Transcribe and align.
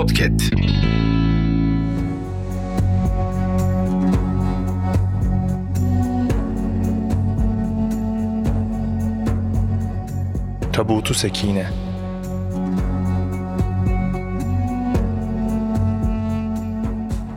Podcast. 0.00 0.40
Tabutu 10.72 11.14
Sekine 11.14 11.66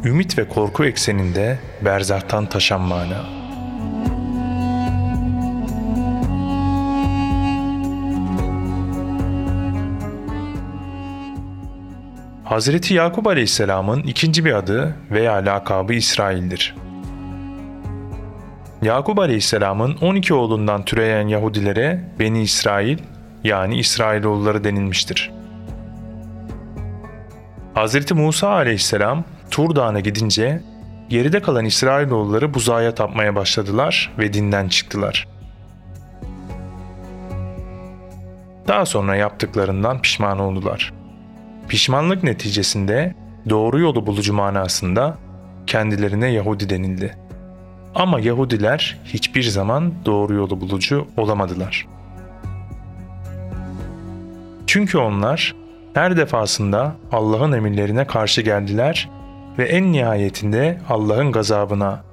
Ümit 0.05 0.38
ve 0.38 0.48
korku 0.48 0.86
ekseninde 0.86 1.59
berzahtan 1.82 2.45
taşan 2.45 2.82
mana. 2.82 3.42
Hazreti 12.53 12.93
Yakup 12.93 13.27
Aleyhisselam'ın 13.27 14.03
ikinci 14.03 14.45
bir 14.45 14.53
adı 14.53 14.95
veya 15.12 15.34
lakabı 15.34 15.93
İsrail'dir. 15.93 16.76
Yakup 18.81 19.20
Aleyhisselam'ın 19.20 19.98
12 20.02 20.34
oğlundan 20.34 20.85
türeyen 20.85 21.27
Yahudilere 21.27 22.03
Beni 22.20 22.41
İsrail 22.41 22.98
yani 23.43 23.77
İsrailoğulları 23.77 24.63
denilmiştir. 24.63 25.31
Hz. 27.76 28.12
Musa 28.12 28.49
aleyhisselam 28.49 29.23
Tur 29.51 29.76
Dağı'na 29.76 29.99
gidince 29.99 30.62
geride 31.09 31.41
kalan 31.41 31.65
İsrailoğulları 31.65 32.54
buzağa 32.54 32.95
tapmaya 32.95 33.35
başladılar 33.35 34.12
ve 34.20 34.34
dinden 34.34 34.67
çıktılar. 34.67 35.27
Daha 38.67 38.85
sonra 38.85 39.15
yaptıklarından 39.15 40.01
pişman 40.01 40.40
oldular. 40.40 41.02
Pişmanlık 41.74 42.24
neticesinde 42.24 43.16
doğru 43.49 43.79
yolu 43.79 44.05
bulucu 44.05 44.34
manasında 44.34 45.18
kendilerine 45.68 46.32
Yahudi 46.32 46.70
denildi. 46.70 47.18
Ama 47.96 48.20
Yahudiler 48.20 48.99
hiçbir 49.05 49.43
zaman 49.43 49.94
doğru 50.05 50.34
yolu 50.34 50.62
bulucu 50.62 51.07
olamadılar. 51.18 51.88
Çünkü 54.68 54.98
onlar 54.98 55.55
her 55.94 56.18
defasında 56.18 56.96
Allah'ın 57.12 57.51
emirlerine 57.51 58.07
karşı 58.07 58.41
geldiler 58.41 59.10
ve 59.57 59.63
en 59.66 59.91
nihayetinde 59.91 60.77
Allah'ın 60.90 61.32
gazabına, 61.32 62.04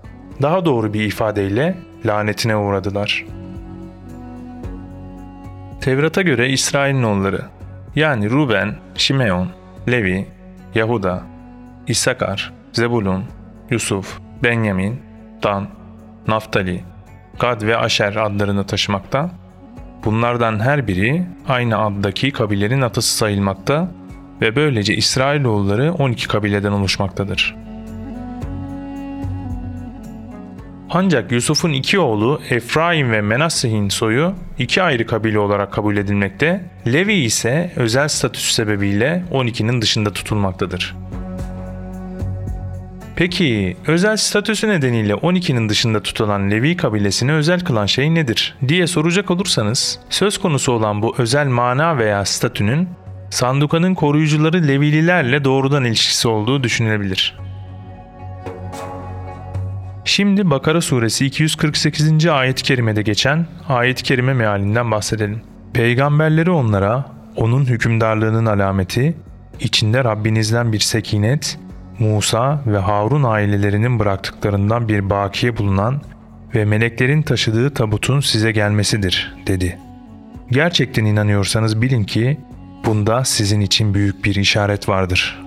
daha 0.43 0.65
doğru 0.65 0.95
bir 0.95 1.05
ifadeyle 1.05 1.75
lanetine 2.07 2.57
uğradılar. 2.57 3.27
Tevrat'a 5.81 6.23
göre 6.23 6.49
İsrail'in 6.49 7.03
oğulları 7.03 7.60
yani 7.97 8.31
Ruben, 8.31 8.77
Şimeon, 8.95 9.49
Levi, 9.89 10.27
Yahuda, 10.75 11.23
İsakar, 11.87 12.53
Zebulun, 12.73 13.25
Yusuf, 13.71 14.19
Benyamin, 14.43 15.03
Dan, 15.43 15.69
Naftali, 16.27 16.85
Gad 17.39 17.63
ve 17.63 17.77
Aşer 17.77 18.17
adlarını 18.17 18.67
taşımakta 18.67 19.31
Bunlardan 20.05 20.61
her 20.61 20.89
biri 20.89 21.27
aynı 21.49 21.79
addaki 21.79 22.31
kabilenin 22.31 22.81
atısı 22.81 23.17
sayılmakta 23.17 23.91
ve 24.41 24.57
böylece 24.57 24.95
İsrailoğulları 24.95 25.93
12 25.93 26.29
kabileden 26.29 26.73
oluşmaktadır. 26.73 27.57
Ancak 30.93 31.33
Yusuf'un 31.33 31.73
iki 31.73 31.99
oğlu 31.99 32.41
Efraim 32.51 33.13
ve 33.13 33.21
Menasseh'in 33.21 33.89
soyu 33.89 34.35
iki 34.59 34.83
ayrı 34.83 35.07
kabile 35.07 35.39
olarak 35.39 35.73
kabul 35.73 35.97
edilmekte, 35.97 36.65
Levi 36.87 37.15
ise 37.15 37.73
özel 37.77 38.09
statüsü 38.09 38.53
sebebiyle 38.53 39.25
12'nin 39.33 39.83
dışında 39.83 40.13
tutulmaktadır. 40.13 40.97
Peki 43.17 43.77
özel 43.87 44.17
statüsü 44.17 44.69
nedeniyle 44.69 45.13
12'nin 45.13 45.69
dışında 45.69 46.03
tutulan 46.03 46.51
Levi 46.51 46.77
kabilesini 46.77 47.33
özel 47.33 47.61
kılan 47.61 47.87
şey 47.87 48.15
nedir 48.15 48.57
diye 48.69 48.87
soracak 48.87 49.31
olursanız 49.31 49.99
söz 50.11 50.39
konusu 50.39 50.73
olan 50.73 51.03
bu 51.03 51.15
özel 51.19 51.47
mana 51.47 51.99
veya 51.99 52.25
statünün 52.25 52.89
sandukanın 53.31 53.95
koruyucuları 53.95 54.69
Levililerle 54.69 55.45
doğrudan 55.45 55.85
ilişkisi 55.85 56.29
olduğu 56.29 56.63
düşünülebilir. 56.63 57.50
Şimdi 60.21 60.51
Bakara 60.51 60.81
suresi 60.81 61.27
248. 61.27 62.27
ayet-i 62.27 62.63
kerimede 62.63 63.03
geçen 63.03 63.47
ayet-i 63.69 64.03
kerime 64.03 64.35
mealinden 64.35 64.91
bahsedelim. 64.91 65.41
Peygamberleri 65.73 66.51
onlara 66.51 67.05
onun 67.37 67.65
hükümdarlığının 67.65 68.47
alameti, 68.47 69.17
içinde 69.61 70.05
Rabbinizden 70.05 70.73
bir 70.73 70.79
sekinet, 70.79 71.59
Musa 71.99 72.63
ve 72.67 72.79
Harun 72.79 73.23
ailelerinin 73.23 73.99
bıraktıklarından 73.99 74.89
bir 74.89 75.11
bakiye 75.11 75.57
bulunan 75.57 76.03
ve 76.55 76.65
meleklerin 76.65 77.23
taşıdığı 77.23 77.75
tabutun 77.75 78.21
size 78.21 78.53
gelmesidir, 78.53 79.35
dedi. 79.47 79.79
Gerçekten 80.51 81.05
inanıyorsanız 81.05 81.83
bilin 81.83 82.05
ki 82.05 82.41
bunda 82.87 83.25
sizin 83.25 83.61
için 83.61 83.95
büyük 83.95 84.25
bir 84.25 84.35
işaret 84.35 84.89
vardır. 84.89 85.40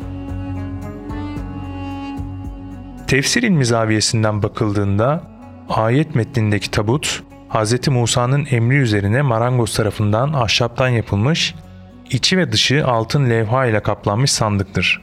Tefsir 3.07 3.43
ilmi 3.43 3.65
zaviyesinden 3.65 4.43
bakıldığında 4.43 5.23
ayet 5.69 6.15
metnindeki 6.15 6.71
tabut 6.71 7.23
Hz. 7.49 7.87
Musa'nın 7.87 8.47
emri 8.51 8.77
üzerine 8.77 9.21
marangoz 9.21 9.75
tarafından 9.75 10.33
ahşaptan 10.33 10.87
yapılmış, 10.87 11.55
içi 12.09 12.37
ve 12.37 12.51
dışı 12.51 12.87
altın 12.87 13.29
levha 13.29 13.65
ile 13.65 13.79
kaplanmış 13.79 14.31
sandıktır. 14.31 15.01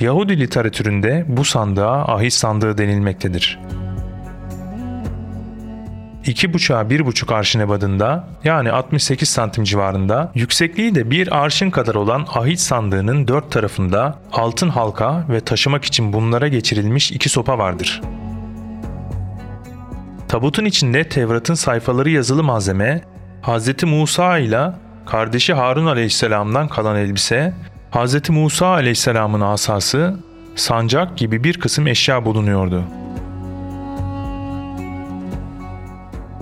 Yahudi 0.00 0.40
literatüründe 0.40 1.24
bu 1.28 1.44
sandığa 1.44 2.04
ahit 2.14 2.32
sandığı 2.32 2.78
denilmektedir. 2.78 3.58
İki 6.26 6.52
buçuğa 6.52 6.90
bir 6.90 7.06
buçuk 7.06 7.32
arşın 7.32 7.60
ebadında 7.60 8.28
yani 8.44 8.72
68 8.72 9.28
santim 9.28 9.64
civarında 9.64 10.32
yüksekliği 10.34 10.94
de 10.94 11.10
bir 11.10 11.36
arşın 11.44 11.70
kadar 11.70 11.94
olan 11.94 12.26
ahit 12.34 12.60
sandığının 12.60 13.28
dört 13.28 13.50
tarafında 13.50 14.18
altın 14.32 14.68
halka 14.68 15.24
ve 15.28 15.40
taşımak 15.40 15.84
için 15.84 16.12
bunlara 16.12 16.48
geçirilmiş 16.48 17.12
iki 17.12 17.28
sopa 17.28 17.58
vardır. 17.58 18.02
Tabutun 20.28 20.64
içinde 20.64 21.08
Tevrat'ın 21.08 21.54
sayfaları 21.54 22.10
yazılı 22.10 22.42
malzeme, 22.42 23.02
Hz. 23.42 23.82
Musa 23.82 24.38
ile 24.38 24.72
kardeşi 25.06 25.54
Harun 25.54 25.86
aleyhisselamdan 25.86 26.68
kalan 26.68 26.96
elbise 26.96 27.54
Hz. 27.92 28.30
Musa 28.30 28.66
aleyhisselamın 28.66 29.40
asası, 29.40 30.16
sancak 30.56 31.16
gibi 31.16 31.44
bir 31.44 31.60
kısım 31.60 31.86
eşya 31.86 32.24
bulunuyordu. 32.24 32.84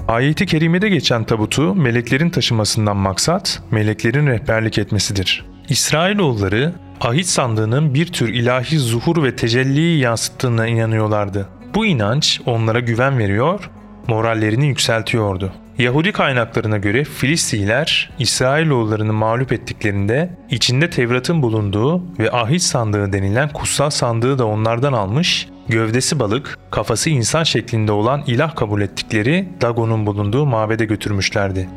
Ayeti 0.09 0.47
kerimede 0.47 0.89
geçen 0.89 1.25
tabutu 1.25 1.75
meleklerin 1.75 2.31
taşımasından 2.31 2.97
maksat 2.97 3.63
meleklerin 3.71 4.27
rehberlik 4.27 4.79
etmesidir. 4.79 5.45
İsrailoğulları 5.69 6.73
ahit 7.01 7.27
sandığının 7.27 7.95
bir 7.95 8.07
tür 8.07 8.29
ilahi 8.29 8.79
zuhur 8.79 9.23
ve 9.23 9.37
tecelliyi 9.37 9.99
yansıttığına 9.99 10.67
inanıyorlardı. 10.67 11.49
Bu 11.75 11.87
inanç 11.87 12.41
onlara 12.47 12.81
güven 12.81 13.19
veriyor, 13.19 13.71
morallerini 14.09 14.67
yükseltiyordu. 14.67 15.53
Yahudi 15.79 16.13
kaynaklarına 16.13 16.79
göre 16.79 17.05
Filistiler 17.05 18.11
İsrailoğullarını 18.19 19.13
mağlup 19.13 19.53
ettiklerinde 19.53 20.31
içinde 20.51 20.91
Tevrat'ın 20.91 21.43
bulunduğu 21.43 22.03
ve 22.19 22.31
ahit 22.31 22.63
sandığı 22.63 23.13
denilen 23.13 23.49
kutsal 23.49 23.91
sandığı 23.91 24.39
da 24.39 24.47
onlardan 24.47 24.93
almış, 24.93 25.49
gövdesi 25.69 26.21
balık, 26.21 26.59
kafası 26.71 27.11
insan 27.11 27.43
şeklinde 27.43 27.93
olan 27.93 28.23
ilah 28.27 28.57
kabul 28.57 28.81
ettikleri 28.81 29.49
Dagon'un 29.61 30.07
bulunduğu 30.07 30.47
mabede 30.47 30.85
götürmüşlerdi. 30.85 31.69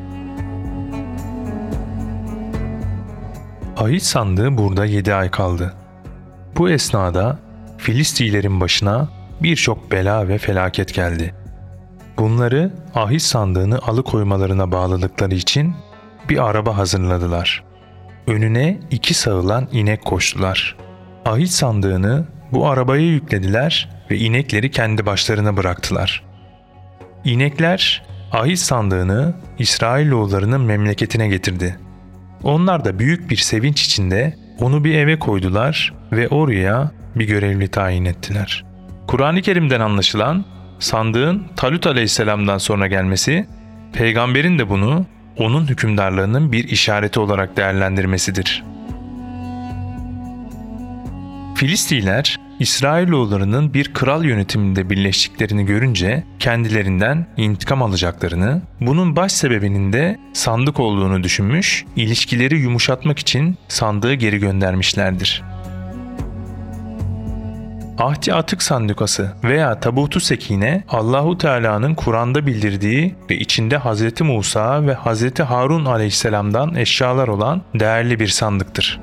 Ahit 3.78 4.04
sandığı 4.04 4.58
burada 4.58 4.86
7 4.86 5.14
ay 5.14 5.32
kaldı. 5.32 5.74
Bu 6.58 6.70
esnada 6.70 7.40
Filistilerin 7.78 8.62
başına 8.62 9.10
birçok 9.44 9.92
bela 9.92 10.28
ve 10.28 10.38
felaket 10.38 10.94
geldi. 10.94 11.36
Bunları 12.18 12.72
ahit 12.96 13.22
sandığını 13.22 13.80
alıkoymalarına 13.80 14.72
bağladıkları 14.72 15.36
için 15.36 15.76
bir 16.30 16.50
araba 16.50 16.78
hazırladılar. 16.78 17.64
Önüne 18.28 18.80
iki 18.92 19.14
sağılan 19.14 19.68
inek 19.72 20.06
koştular. 20.06 20.76
Ahit 21.26 21.50
sandığını 21.50 22.26
bu 22.52 22.68
arabaya 22.68 23.06
yüklediler 23.06 23.90
ve 24.12 24.18
inekleri 24.18 24.72
kendi 24.72 25.06
başlarına 25.06 25.58
bıraktılar. 25.58 26.24
İnekler 27.24 28.04
ahit 28.32 28.60
sandığını 28.60 29.34
İsrailoğullarının 29.60 30.62
memleketine 30.62 31.28
getirdi. 31.28 31.80
Onlar 32.44 32.86
da 32.86 33.00
büyük 33.00 33.30
bir 33.30 33.36
sevinç 33.36 33.84
içinde 33.84 34.38
onu 34.60 34.84
bir 34.84 34.96
eve 34.96 35.20
koydular 35.20 35.94
ve 36.12 36.28
oraya 36.28 36.92
bir 37.16 37.28
görevli 37.28 37.68
tayin 37.68 38.06
ettiler. 38.06 38.66
Kur'an-ı 39.08 39.42
Kerim'den 39.42 39.80
anlaşılan 39.80 40.46
Sandığın 40.80 41.48
Talut 41.56 41.88
aleyhisselamdan 41.88 42.58
sonra 42.58 42.88
gelmesi, 42.88 43.48
peygamberin 43.94 44.60
de 44.60 44.70
bunu 44.70 45.06
onun 45.38 45.68
hükümdarlığının 45.68 46.52
bir 46.52 46.68
işareti 46.68 47.20
olarak 47.20 47.58
değerlendirmesidir. 47.58 48.64
Filistiler 51.58 52.40
İsrailoğullarının 52.60 53.74
bir 53.74 53.94
kral 53.94 54.26
yönetiminde 54.26 54.90
birleştiklerini 54.90 55.66
görünce 55.66 56.24
kendilerinden 56.40 57.28
intikam 57.38 57.82
alacaklarını, 57.82 58.62
bunun 58.82 59.16
baş 59.16 59.32
sebebinin 59.32 59.94
de 59.94 60.20
sandık 60.34 60.80
olduğunu 60.80 61.24
düşünmüş, 61.24 61.86
ilişkileri 61.96 62.60
yumuşatmak 62.60 63.20
için 63.20 63.58
sandığı 63.68 64.14
geri 64.14 64.38
göndermişlerdir. 64.38 65.44
Ahdi 67.98 68.34
Atık 68.34 68.64
Sandukası 68.64 69.34
veya 69.44 69.80
Tabutu 69.80 70.20
Sekine 70.20 70.84
Allahu 70.90 71.38
Teala'nın 71.38 71.96
Kur'an'da 71.96 72.46
bildirdiği 72.48 73.16
ve 73.30 73.38
içinde 73.38 73.80
Hz. 73.80 74.22
Musa 74.22 74.88
ve 74.88 74.96
Hz. 74.96 75.40
Harun 75.40 75.86
aleyhisselamdan 75.86 76.76
eşyalar 76.76 77.28
olan 77.28 77.62
değerli 77.76 78.20
bir 78.20 78.28
sandıktır. 78.28 79.00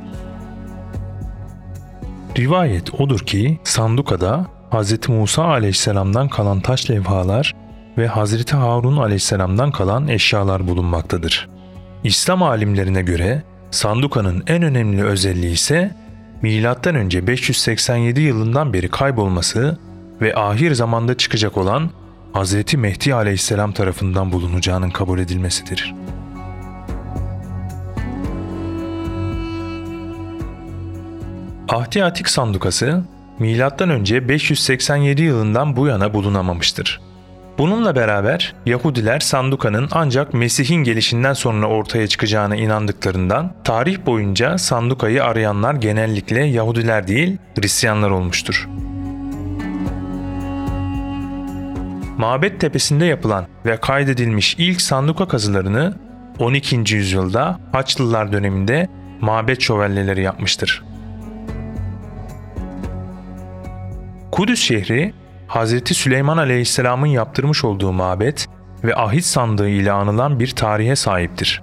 Rivayet 2.36 3.00
odur 3.00 3.19
ki 3.19 3.58
Sanduka'da 3.64 4.46
Hz. 4.70 5.08
Musa 5.08 5.44
aleyhisselamdan 5.44 6.28
kalan 6.28 6.60
taş 6.60 6.90
levhalar 6.90 7.54
ve 7.98 8.08
Hz. 8.08 8.52
Harun 8.52 8.96
aleyhisselamdan 8.96 9.70
kalan 9.70 10.08
eşyalar 10.08 10.69
bulunmaktadır. 10.69 11.48
İslam 12.04 12.42
alimlerine 12.42 13.02
göre 13.02 13.42
Sanduka'nın 13.70 14.44
en 14.46 14.62
önemli 14.62 15.04
özelliği 15.04 15.52
ise 15.52 15.94
M.Ö. 16.42 17.26
587 17.26 18.20
yılından 18.20 18.72
beri 18.72 18.88
kaybolması 18.88 19.78
ve 20.20 20.34
ahir 20.34 20.75
zamanda 20.75 21.16
çıkacak 21.16 21.56
olan 21.56 21.90
Hz. 22.34 22.75
Mehdi 22.75 23.14
aleyhisselam 23.14 23.72
tarafından 23.72 24.32
bulunacağının 24.32 24.90
kabul 24.90 25.19
edilmesidir. 25.19 25.94
Ahdi 31.75 32.05
Atik 32.05 32.29
Sandukası 32.29 33.03
M.Ö. 33.38 34.29
587 34.29 35.23
yılından 35.23 35.76
bu 35.76 35.87
yana 35.87 36.15
bulunamamıştır. 36.15 37.00
Bununla 37.59 37.97
beraber 37.97 38.55
Yahudiler 38.67 39.21
Sanduka'nın 39.21 39.88
ancak 39.93 40.35
Mesih'in 40.35 40.85
gelişinden 40.85 41.32
sonra 41.32 41.67
ortaya 41.67 42.06
çıkacağına 42.06 42.56
inandıklarından 42.56 43.53
tarih 43.65 44.06
boyunca 44.06 44.59
Sanduka'yı 44.59 45.25
arayanlar 45.25 45.75
genellikle 45.75 46.44
Yahudiler 46.44 47.09
değil 47.09 47.38
Hristiyanlar 47.59 48.11
olmuştur. 48.11 48.69
Mabet 52.19 52.61
tepesinde 52.61 53.05
yapılan 53.05 53.47
ve 53.67 53.76
kaydedilmiş 53.76 54.55
ilk 54.59 54.81
sanduka 54.81 55.29
kazılarını 55.29 55.94
12. 56.38 56.94
yüzyılda 56.94 57.61
Haçlılar 57.73 58.32
döneminde 58.32 58.88
mabet 59.21 59.61
şövalyeleri 59.61 60.23
yapmıştır. 60.23 60.94
Kudüs 64.34 64.60
şehri 64.60 65.14
Hz. 65.48 65.96
Süleyman 65.96 66.36
Aleyhisselam'ın 66.36 67.06
yaptırmış 67.06 67.64
olduğu 67.64 67.92
mabet 67.92 68.46
ve 68.84 68.94
ahit 68.94 69.25
sandığı 69.25 69.69
ile 69.69 69.92
anılan 69.92 70.40
bir 70.40 70.50
tarihe 70.50 70.96
sahiptir. 70.96 71.62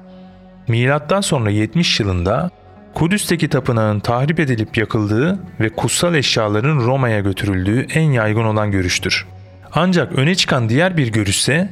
Milattan 0.68 1.22
sonra 1.22 1.50
70 1.50 2.00
yılında 2.00 2.50
Kudüs'teki 2.94 3.50
tapınağın 3.50 4.00
tahrip 4.00 4.40
edilip 4.40 4.78
yakıldığı 4.78 5.40
ve 5.60 5.70
kutsal 5.70 6.16
eşyaların 6.16 6.80
Roma'ya 6.80 7.20
götürüldüğü 7.20 7.88
en 7.94 8.12
yaygın 8.12 8.44
olan 8.44 8.72
görüştür. 8.72 9.28
Ancak 9.74 10.12
öne 10.12 10.36
çıkan 10.36 10.70
diğer 10.70 10.98
bir 10.98 11.12
görüşse 11.12 11.70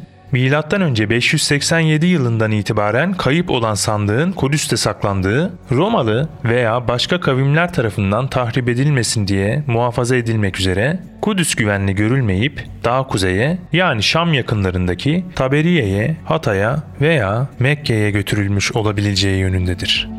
önce 0.81 1.09
587 1.09 2.05
yılından 2.05 2.51
itibaren 2.51 3.13
kayıp 3.13 3.49
olan 3.49 3.73
sandığın 3.73 4.31
Kudüs'te 4.31 4.77
saklandığı, 4.77 5.53
Romalı 5.71 6.29
veya 6.45 6.87
başka 6.87 7.19
kavimler 7.19 7.73
tarafından 7.73 8.27
tahrip 8.27 8.69
edilmesin 8.69 9.27
diye 9.27 9.63
muhafaza 9.67 10.15
edilmek 10.15 10.59
üzere 10.59 10.99
Kudüs 11.21 11.55
güvenli 11.55 11.95
görülmeyip 11.95 12.65
daha 12.83 13.07
kuzeye 13.07 13.57
yani 13.73 14.03
Şam 14.03 14.33
yakınlarındaki 14.33 15.25
Taberiye'ye, 15.35 16.17
Hatay'a 16.25 16.83
veya 17.01 17.47
Mekke'ye 17.59 18.11
götürülmüş 18.11 18.71
olabileceği 18.71 19.39
yönündedir. 19.39 20.09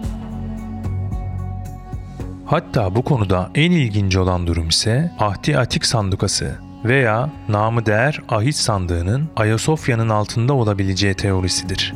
Hatta 2.46 2.94
bu 2.94 3.02
konuda 3.02 3.50
en 3.54 3.70
ilginç 3.70 4.16
olan 4.16 4.46
durum 4.46 4.68
ise 4.68 5.12
Ahdi 5.18 5.58
Atik 5.58 5.86
Sandukası 5.86 6.69
veya 6.84 7.30
namı 7.48 7.86
değer 7.86 8.20
ahit 8.28 8.56
sandığının 8.56 9.28
Ayasofya'nın 9.36 10.08
altında 10.08 10.52
olabileceği 10.52 11.14
teorisidir. 11.14 11.94